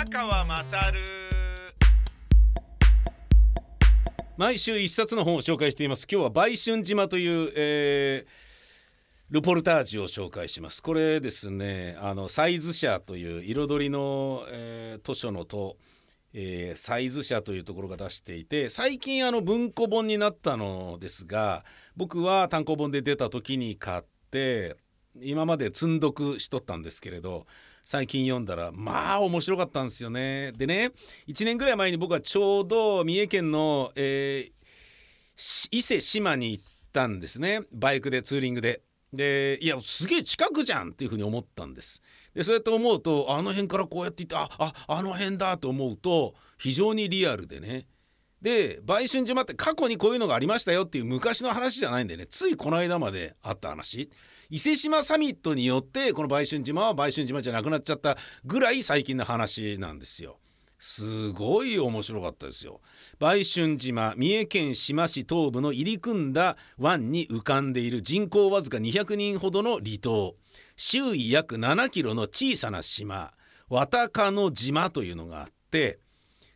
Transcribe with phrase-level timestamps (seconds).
[0.00, 0.98] 宮川まさる
[4.38, 6.06] 毎週一冊の本を紹介しています。
[6.10, 8.26] 今日は売春島という、えー
[9.28, 10.82] ルポルタージュを紹介します。
[10.82, 15.76] これですねあのサイズ社という彩りの、えー図書のと、
[16.32, 21.62] えーサイズ社というところが出していて最近あの文庫本になったのですが
[21.94, 24.76] 僕は単行本で出た時に買って
[25.20, 27.44] 今まで積んどくしとったんですけれど
[27.90, 30.52] 最近読んだらまあ面白かったんですよね。
[30.52, 30.92] でね
[31.26, 34.60] 1年ぐらい前に僕はちょうど三重県の、えー
[35.72, 38.82] 伊勢志摩に行ったんですねバイクでツーリングで。
[39.12, 42.00] でいやすげえ近くじゃんっていうふうに思ったんです。
[42.32, 47.88] でそうやって思うとあの辺からこうやって行ってあああの辺だと思うと非常にリアルでね
[48.42, 54.10] で売春島って過去にこういうのがありましたよっていう昔の話じゃないんでねついこの間まであった話
[54.48, 60.38] 伊勢志摩サミットによってこの売春島は売春島じゃなくなっちゃったぐらい最近の話なんですよ。
[60.80, 62.80] すごい面白かったですよ。
[63.18, 70.34] 売春島三重県志摩市東部の入り組んだ湾に浮かんでいる人口わずか200人ほどの離島
[70.76, 73.34] 周囲約7キロの小さな島
[73.68, 76.00] 綿鹿の島というのがあって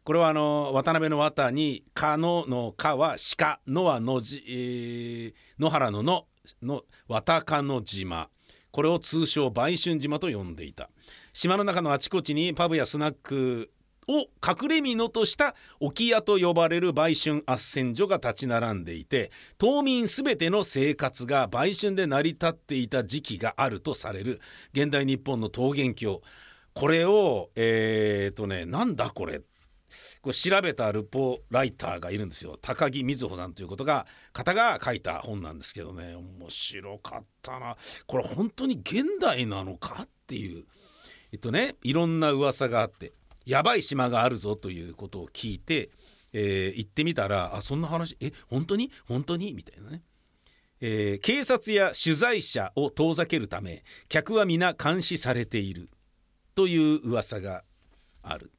[0.04, 6.26] これはあの渡辺の綿に鹿のの鹿は鹿のはのじ、えー野原のの
[6.62, 8.28] の綿鹿の島。
[8.70, 10.90] これを通称売春島と呼んでいた。
[11.32, 13.70] 島の中のあちこちにパブやスナック
[14.06, 24.40] を隠れ蓑とした置屋と呼ばれる売春斡旋所が立ち並んでいて島民すべての生活が売春で成り立っていた時期があるとされる
[24.74, 26.20] 現代日本の桃源郷。
[26.74, 29.40] これをえー、とねなんだこれ
[30.24, 32.58] これ調べたルポライターがいるんですよ。
[32.62, 36.14] 高木瑞穂さんということが方が書いた本なんですけどね。
[36.14, 37.76] 面白かったな。
[38.06, 40.64] これ本当に現代なのかっていう。
[41.30, 43.12] えっとねいろんな噂があって
[43.44, 45.90] やばい島があるぞということを聞いて、
[46.32, 48.90] えー行ってみたらあそんな話え本当に？
[49.06, 49.52] 本当に？
[49.52, 50.02] みたいなね。
[50.80, 55.90] えー警察や取材者を遠ざけるため客は皆監視されている
[56.54, 57.62] という噂が
[58.22, 58.53] ある。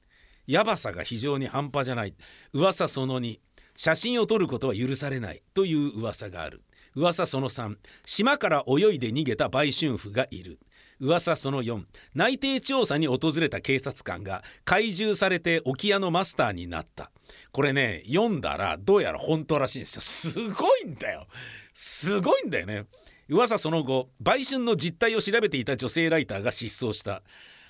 [0.47, 2.13] やばさが非常に半端じゃない。
[2.53, 3.39] 噂その2
[3.77, 5.41] 写真を撮ることは許されない。
[5.53, 6.61] という噂がある。
[6.95, 7.75] 噂その3
[8.05, 10.59] 島から泳いで逃げた売春婦がいる。
[10.99, 11.83] 噂その4
[12.13, 17.11] 内定調査に訪れた警察官が懐柔されて沖屋のマスターになった。
[17.51, 20.01] これね読んだらどうやら本当らしいんですよ。
[20.01, 21.27] すごいんだよ。
[21.73, 22.85] すごいんだよね。
[23.27, 27.23] 噂その後売春の実態を調べていた女性ライターが失踪した。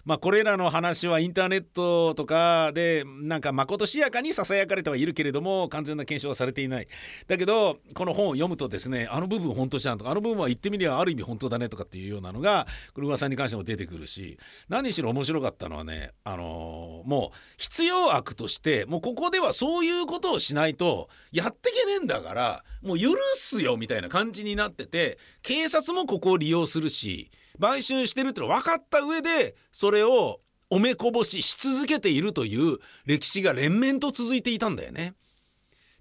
[0.05, 6.88] まあこれらの話はインターネットとかでなんかまことしやかにささやかれてはいるけれども完全な検証はされていない。
[7.27, 14.38] だけどこの本を読むとですねあの部分本当じゃんとかあの部分は言ってみればある意味本当だねとかっていうようなのがこれ噂に関しても出てくるし
[14.69, 35.13] 何しろ面白かったのはねあのーもう必要悪としてもうここではそういうことをしないとやってけねえんだからもう許すよみたいな感じになってて警察もここを利用するし買収してるっての分かった上でそれをおめこぼしし続けているという歴史が連綿と続いていたんだよね。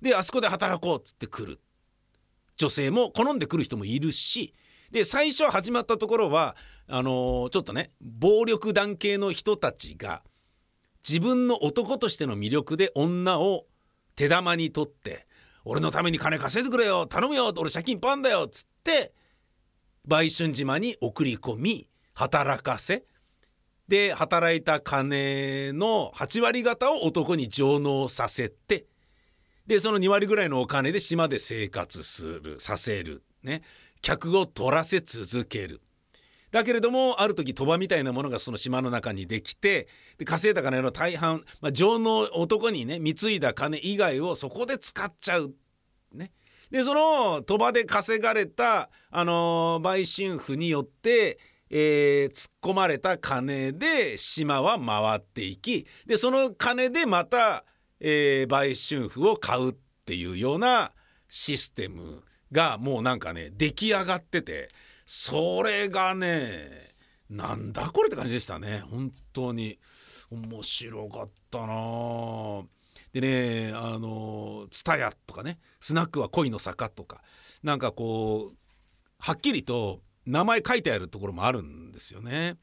[0.00, 1.60] であそこで働こうっつって来る
[2.56, 4.54] 女性も好んで来る人もいるし
[4.90, 6.56] で最初始まったところは
[6.86, 10.22] あのーちょっとね暴力団系の人たちが
[11.08, 13.66] 自分の男としての魅力で女を
[14.16, 15.26] 手玉に取って
[15.64, 19.12] 「俺のために金稼いでくれよ頼むよ俺借金パンだよ」っつって
[20.06, 23.04] 売春島に送り込み働かせ。
[23.88, 28.86] で働いた金の8割方を男に上納させて
[29.66, 33.22] でその2割ぐらいのお金で島で生活するさせる。
[33.42, 33.62] ね。
[34.02, 35.80] 客を取らせ続ける。
[36.50, 39.88] だけれどもある時鳥羽みたいなものがその島の中にできて
[40.18, 45.54] で稼いだ金の大半、まあ、上納男にね貢いだ金以外をそこで使っちゃう。
[46.12, 46.30] ね、
[46.74, 51.38] でその鳥羽で稼がれた、あのー売春婦によって、
[51.70, 57.64] えー突っ込まれた金で島は回っていきでその金でまた、
[58.00, 59.74] えー売春婦を買うっ
[60.04, 60.90] ていうような
[61.28, 64.68] システムがもうなんかね出来上がってて
[65.06, 66.96] それがね
[67.30, 68.82] なんだこれって感じでしたね。
[68.90, 69.78] 本当に
[70.28, 72.64] 面白かったな
[73.14, 77.22] でねあの「ツタヤ」とかね「スナックは恋の坂」とか
[77.62, 78.56] なんかこう
[79.18, 82.58] はっきりと名前書いてあるところもあるんですよね。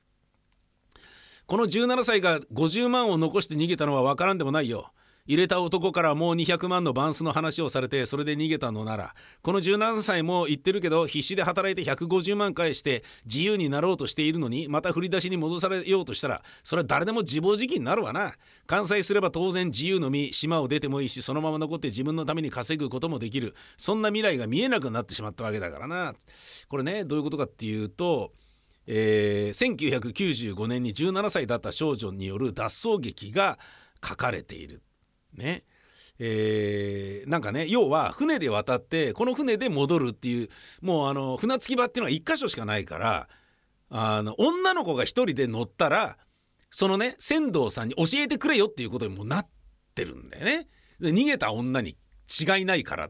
[1.47, 4.93] この17歳が50万を残して逃げたのは分からんでもないよ。
[5.25, 18.33] 入れた男からもう200万のバンスの話をされてそれで逃げたのならこの17歳も言ってるけど必死で働いて150万返して自由になろうとしているのにまた振り出しに戻されようとしたらそれは誰でも自暴自棄になるわな。
[18.67, 23.53] 完済すれば当然自由の身島を出てもいいしそのまま残って自分のために稼ぐこともできる。
[23.77, 26.13] そんな未来が見えなくなってしまったわけだからな。
[26.69, 28.31] これねどういうことかっていうと
[28.87, 33.59] えー、1995年に17歳だった少女による脱走劇が
[34.03, 34.81] 書かれている。
[35.33, 35.63] ね。
[36.23, 40.49] えー、なんかね要は船で渡ってこの船で戻るっていう
[40.81, 43.27] もうあの船着き場っていうのが1箇所しかないから
[43.89, 46.17] あの女の子が1人で乗ったら
[46.69, 49.47] そのね船頭さんに教えてくれよっていうことにもなっ
[49.95, 50.67] てるんだよね。
[50.99, 51.97] で逃げた女に
[52.29, 53.09] 違いないから。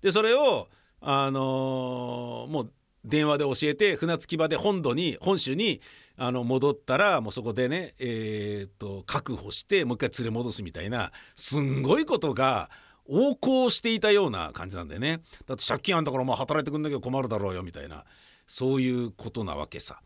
[0.00, 0.68] でそれを
[1.00, 2.72] あのー、もう
[3.04, 5.80] 電話で教えて船着き場で本土に本州に
[6.16, 12.70] あの戻ったらもうそこでね、えー、っと確保してもう一回連れ戻すみたいなすんごいことが
[13.08, 15.20] 横行していたような感じなんだよね。
[15.46, 18.04] だって借金あんだからまあ働いてくんなきゃ困るだろうよみたいな
[18.46, 20.00] そういうことなわけさ。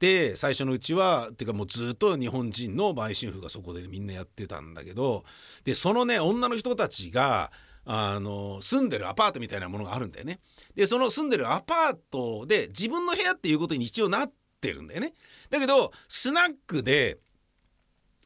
[0.00, 5.24] で最初のうちはっていうかもうずっと日本人の売春婦がそこでみんなやってたんだけど
[5.64, 7.52] でそのね女の人たちが
[7.86, 10.40] あの住んでるアパートみたいなものがあるんだよね。
[10.74, 15.12] でその住んでるアパートで自分の部屋っていうことに一応なってるんだよね。
[15.50, 17.18] だけどスナックで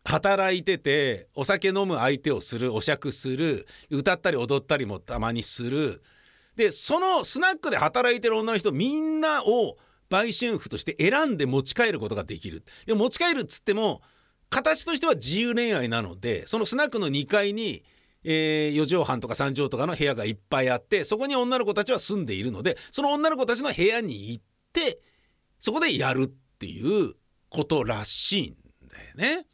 [0.05, 6.03] 働いててお酒飲む相手をするお酌する歌ったり踊ったりもたまにする
[6.57, 9.77] でそのスナックで働いてる女の人みんなを
[10.11, 14.01] 売春婦として選んで持ち帰ることができるで持ち帰るっつっても
[14.49, 17.85] 形としては自由恋愛なのでそのスナックの2階に
[18.31, 24.45] えー、4畳半とか3畳とかの部屋がいっぱいあってそこに女の子たちは住んでいるのでその女の子たちの部屋に行っ
[24.75, 25.01] て
[25.59, 26.29] そこでやるっ
[26.59, 27.15] ていう
[27.49, 28.55] ことらしいん
[28.87, 29.47] だよね。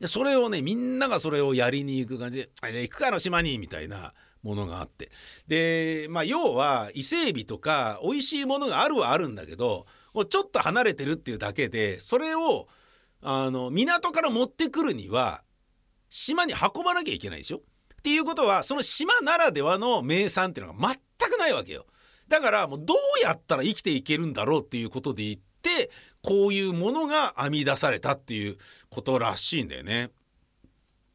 [0.00, 2.50] でそれをねみんながそれをやりに行く感じで
[2.82, 5.10] 「行くかの島に」みたいなものがあって
[5.46, 9.86] でまあ要は伊勢海老とか美味しいものがあるはあるんだけど
[10.30, 12.68] ちょっと離れてるっていうだけでそれを
[13.20, 15.42] あの港から持ってくるには
[16.08, 17.58] 島に運ばなきゃいけないでしょ？
[17.58, 17.60] っ
[18.02, 20.78] ていうことはその島ならではの名産っていうのが
[21.18, 21.86] 全くないわけよ。
[22.28, 25.90] だからもうどうやったら生きていけるんだろうっていうことで言って
[26.22, 28.56] こういうものが編み出されたっていう
[28.90, 30.10] ことらしいんだよね。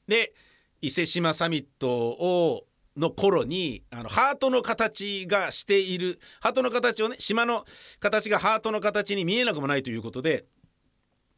[0.08, 0.34] で
[0.82, 2.66] 伊勢志摩サミットを
[2.98, 7.66] の頃にあのハートの形がしているハートの形をね島の
[8.00, 10.46] 形がハートの形に見えなくもないということで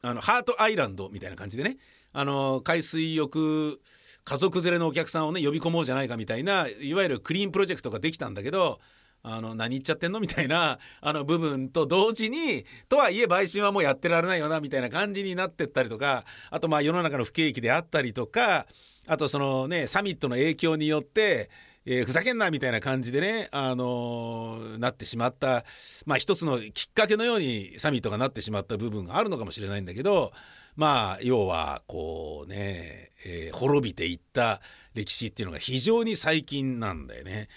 [0.01, 1.77] あのハートアイランドみたいな感じでね
[2.17, 3.81] あの海水浴
[4.23, 8.79] 家族連れのお客さんをね呼び込もうじゃないかみたいないわゆるクリーンプロジェクトができたんだけど
[9.21, 18.65] あの何言っちゃってんのみたいなあの 部分と同時にとはいえ売春はもうやってられないよなみたいな感じになってったりとかあとまあ世の中の不景気であったりとか
[19.07, 21.49] あとそのねサミットの影響によって
[21.87, 25.65] えー、ふざけんなみたいな感じでね、あのー、なってしまった、
[26.07, 30.31] まあ一つのきっかけのようにサミットがなってしまった部分があるのかもしれないんだけど、
[30.75, 34.61] まあ要はこうね、えー、滅びていった
[34.93, 37.47] 歴史っていうのが非常に最近なんだよね。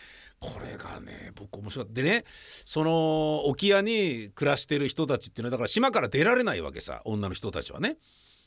[0.40, 2.24] これがね僕面白かったでね
[2.64, 7.96] その沖合に暮らしてる人たちっていうのはだから島から出られないわけさ女の人たちはね。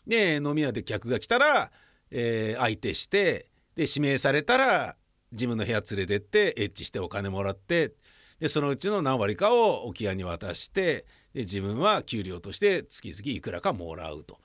[0.07, 1.71] で飲み屋で客が来たら、
[2.09, 4.95] えー、相手してで指名されたら
[5.31, 7.93] 自分の部屋連れてってエッチしてお金もらって
[8.39, 14.39] でそのうちの何割かを沖合に渡してで自分は給料として月々いくらかもらうと。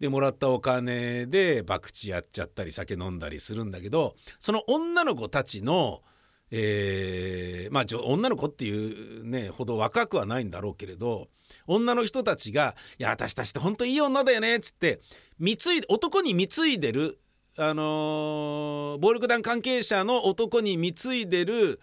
[0.00, 6.02] でもらったお金で博打やっちゃったり酒飲んだりするんだけどその女の子たちの
[6.52, 11.28] えー、まあ女の子っていうねほど若くはないんだろうけれど
[11.66, 15.00] 女の人たちが「いや私たちって本当いい女だよね」っつって
[15.38, 17.20] 貢い男に貢いでる
[17.56, 21.80] あのー、暴力団関係者の男に貢いでる、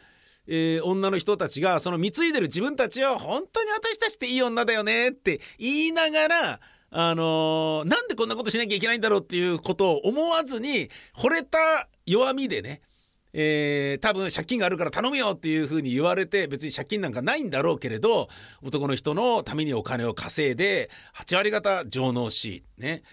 [0.48, 6.60] えー、女の人たちがその貢いでる自分たちを本当に私たちっていい女だよねって言いながら
[7.00, 12.82] あのー、なんでこんなことしなきゃいけないんだろうっていうことを思わずに惚れた弱みでね
[13.34, 18.30] えー、多分借金があるから頼むよっていうふうに言われて別に借金なんかないんだろうけれど
[18.64, 23.04] 男の人のためにお金を稼いで8割方上納しね。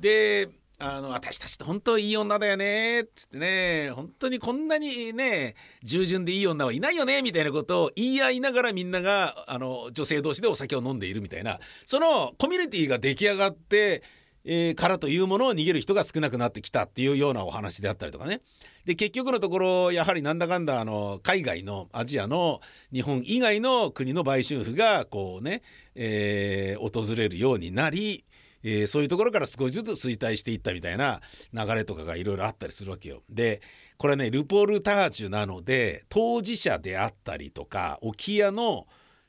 [0.00, 14.02] であの私たちって本当いい女だよねっつってね本当にこんなにね従順でいい女はいないよねみたいなことを言い合いながらみんながあの女性同士でお酒を飲んでいるみたいなそのコミュニティが出来上がって、
[14.44, 18.42] えー、からというものを逃げる人が少なくなってきたっていうようなお話であったりとかね。
[18.84, 22.60] で結局のところやはりなんだかんだあの海外のアジアの
[22.92, 25.62] 日本以外の国の売春婦がこうね、
[25.96, 28.24] えー、訪れるようになり
[28.68, 31.20] えー、そういうところから少しずつ衰退していったみたいな
[31.52, 33.22] 流れとかがいろいろあったりするわけよ。
[33.30, 33.62] で
[33.96, 38.88] これねルポルタージュなので当事者であったりとか沖屋の、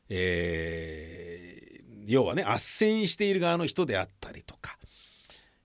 [0.10, 4.80] えー、要はね斡旋している側の人であったりとか、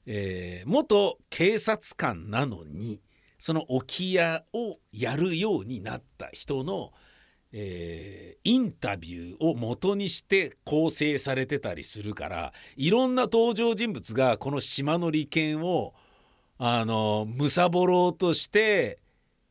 [0.05, 3.01] えー、元警察官なのに
[3.39, 6.93] その沖屋をやるようになった人の
[7.53, 15.93] えー、インタビューを元にして構成されてたりするからいろんな登場人物がこの島の利権を
[16.57, 19.01] あの貪ろうとして、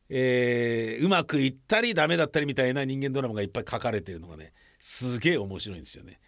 [0.08, 6.18] えー、うまくいったりダメだったりみたいな人間ドラマがいっぱい書かれてるのがねすげえ面白いんですよね。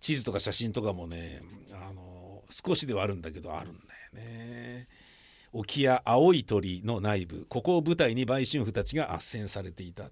[0.00, 1.40] 地図とか写真とかもね
[1.72, 4.88] あの少しではあるんだけどあるんだよね。
[5.52, 10.10] 沖屋青い鳥の内部ここを舞台に売春婦たちが斡旋されていた。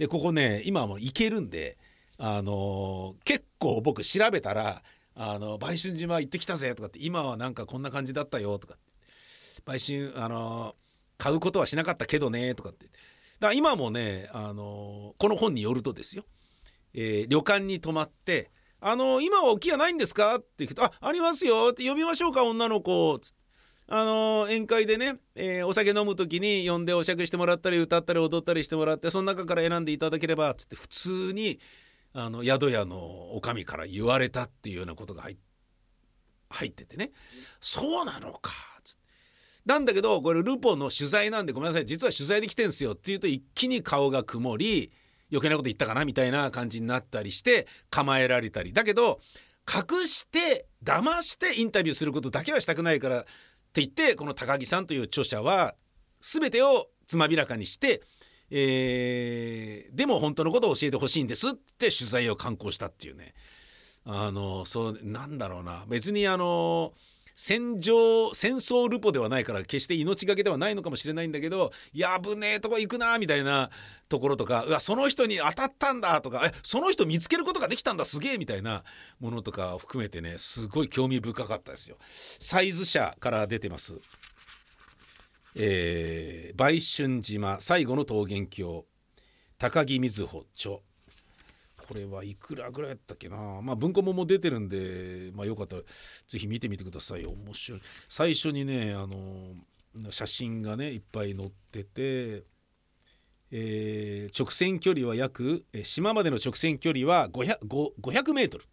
[0.00, 1.76] でここね今も行けるんで
[2.16, 4.82] あのー、結構僕調べたら
[5.14, 8.78] 「あの売春島行ってきたぜ」とかって「今はなんかこんな感じだったよ」とか
[9.66, 12.96] 売春あのー、買うことはしなかったけどねとかってだか
[13.48, 16.24] ら今もね、あのー、この本によるとですよ、
[16.94, 23.39] え旅館に泊まって「あの今は起きやないんですか?」って聞くと「あありますよ」って呼びましょうか女の子つって。
[23.92, 31.58] あの宴会でね、えー、お酒飲む時に呼んでお酌してもらったり歌ったり踊ったりしてもらってその中から選んでいただければっつって普通に
[32.12, 35.24] あの宿屋の女将から言われたっていうようなことが
[36.50, 37.10] 入っててね。
[37.60, 38.52] そうなのか
[38.84, 39.00] つって。
[39.66, 44.92] なんだけどこれルポの取材なんでごめんなさい実は取材で来てんすよっていうと一気に顔が曇り
[45.32, 48.72] 余計なこと言ったかなみたいな感じになったりして構えられたり。
[48.72, 49.18] だけど
[49.68, 53.24] 隠して騙してインタビューすることだけはしたくないから
[53.70, 55.74] って言ってこの高木さんという著者は
[56.20, 58.02] 全てをつまびらかにして、
[58.50, 63.34] えー、でも本当のことを教えてほしいんですって取材を刊行したっていうね。
[64.04, 65.84] あのそうなんだろうな。
[65.88, 66.94] 別にあの
[67.42, 73.70] 戦場戦争ルポではないから決して命がけではないのかもしれないんだけどやぶねえとこ行くなみたいな
[74.10, 78.84] ところとかうわその人に当たったんだとかえその人見つけることができたんだすげえみたいな
[79.20, 81.96] ものとかを含めてねすごい興味深かったですよ。
[82.02, 83.96] サイズ社から出てます。
[85.54, 88.84] えー、売春島最後の桃源郷
[89.56, 90.80] 高木瑞穂著
[91.90, 93.36] これはいくらぐらいやったっけな。
[93.62, 95.82] まあ文庫本も出てるんでまあよかったら
[96.28, 97.80] 是非見てみてください面白い。
[98.08, 99.56] 最初にねあの
[100.12, 102.44] 写真がねいっぱい載ってて
[103.52, 107.58] えー、直線距離は約島までの直線距離は 500,
[108.00, 108.64] 500メートル、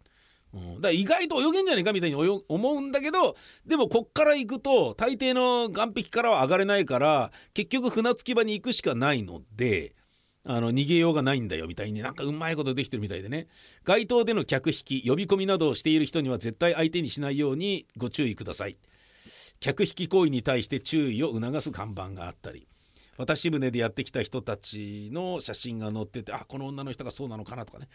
[0.54, 3.34] うん、だ意外と泳げんじゃないかみたいに思うんだけど
[3.66, 9.96] でもこっから行くと大抵の岸壁からは上がれないから結局船着き場に行くしかないので
[10.44, 13.48] あの逃げようがないんだよみたいになんかうまいことできてるみたいでね。
[13.84, 18.78] 街頭での客引き呼び込みなどをしている人には絶対相手にしないようにご注意ください。
[19.60, 22.66] 客引き行為に対して注意を促す看板があったり。
[23.18, 27.88] 渡し船でやってきた人たちの写真が載っててあこの女の人がそうなのかなとかね、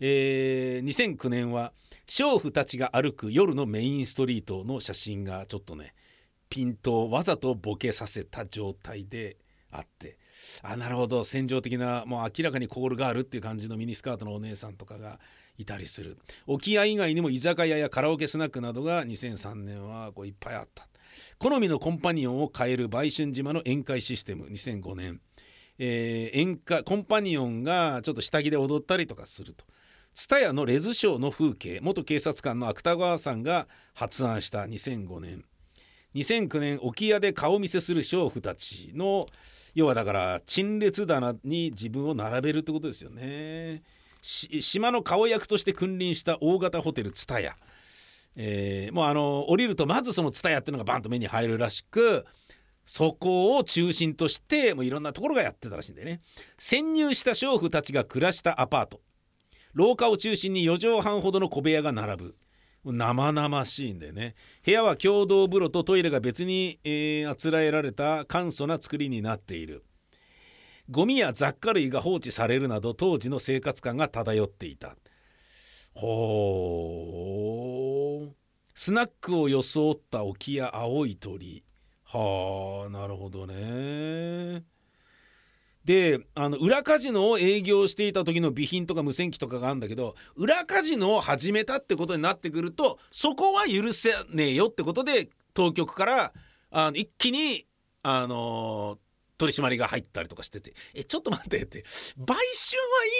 [0.00, 1.72] えー、2009年は
[2.06, 5.94] 娼婦たちが歩く夜のメインストリートの写真がちょっとね
[6.50, 9.38] ピントをわざとボケさせた状態で
[9.72, 10.18] あって。
[10.62, 11.24] あなるほど。
[11.24, 15.18] 戦場的なもう明らかにコールがあるっていう感じのミニスカートのお姉さんとかが
[15.58, 16.18] いたりする。
[16.46, 20.88] 沖合以外にも居酒屋やカラオケスナックなどが2003年はこういっぱいあった。
[21.38, 25.20] 好みのコンパニオンを変える売春島の宴会システム2005年、
[25.78, 29.64] えー、宴会コンパニオンがちょっと下着で踊ったりとかすると。
[30.14, 35.44] 蔦屋のレズショーの風景元警察官の芥川さんが発案した2005年。
[36.14, 39.26] 2009年沖屋で顔見せする娼婦たちの
[39.76, 43.82] 要はだから陳列棚に自分を並べるってことですよね。
[44.22, 47.54] 島の顔役として君臨した大型ホテル蔦屋
[48.38, 52.24] えー、もうあの降りるとまずその蔦屋っていうのがバンと目に入るらしく
[52.86, 56.20] そこを中心としてもういろんなところがやってたらしいんだよね。
[56.56, 59.00] 潜入した娼婦たちが暮らしたアパート。
[59.74, 62.36] 廊下を中心に4畳半ほどの小部屋が並ぶ。
[62.92, 64.34] 生々しいんでね。
[64.64, 69.84] 部屋は共同風呂とトイレが別に、えー、あつらえられた簡素な作りになっている。
[70.90, 74.96] ゴミや雑貨類が放置されるなど当時の生活感が漂っていた。
[75.94, 77.12] ほ
[78.30, 78.34] う
[78.74, 81.64] スナックを装った沖や青い鳥。
[82.04, 84.64] はあなるほどね。
[85.86, 96.32] であの裏カジノを営業していた時の備品とか無線機とかがあるんだけど裏カジノを始めたってことになってくるとそこは許せねえよってことで当局から
[96.72, 97.66] あの一気に
[98.02, 98.98] あの
[99.38, 101.84] 取り締まりが入ったりとかしてて「えちょっと待って」って
[102.16, 102.42] 売春は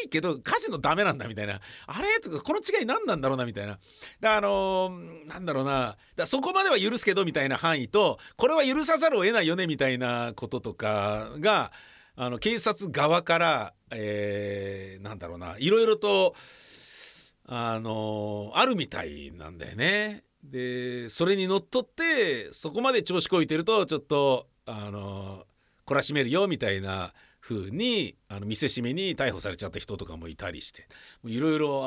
[0.03, 2.19] いいけどカジノダメなんだみたいなあれ？
[2.21, 3.79] とかこの違い何なんだろうなみたいな。
[4.19, 5.97] だあのー、なんだろうな。
[6.17, 11.71] だそこまでは許すけどみたいな範囲とこれは許さざるを得ないよねみたいなこととかが
[12.17, 16.35] あの警察側から、えー、なんだろうないろいろと
[17.49, 20.25] あの、あるみたいなんだよね。
[20.43, 25.45] でそれにのっとってそこまで調子こいてるとちょっとあの
[25.85, 30.87] 懲らしめるよみたいな風にあの見せしめに逮捕されちゃった人とかもいたりして。
[31.25, 31.81] いろいろ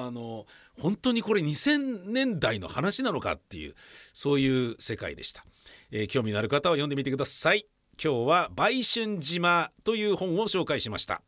[0.78, 3.76] 本当にこれ2000年代の話なのかっていう
[4.14, 5.46] そういう世界でした、
[5.92, 7.66] えー、興味のある方は読んでみてください。
[8.02, 11.22] 今日は売春島という本を紹介しました。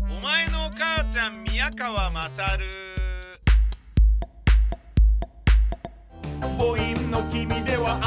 [0.00, 2.64] お前の母ちゃん宮川勝。
[6.40, 8.00] 母音の君では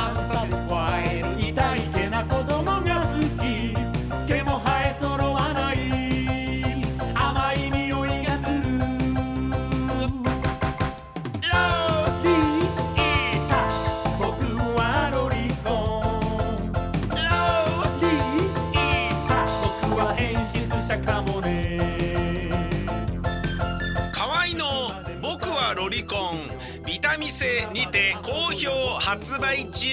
[27.28, 28.70] ビタミセにて好評
[29.00, 29.86] 発売中。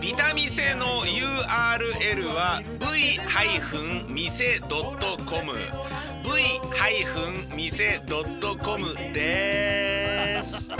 [0.00, 4.18] ビタミセの URL は v-mise.com
[7.54, 10.70] v-mise.com です。